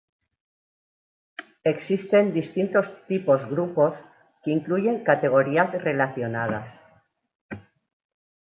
[1.63, 3.93] Existen distintos tipos grupos
[4.43, 6.65] que incluyen categorías relacionadas.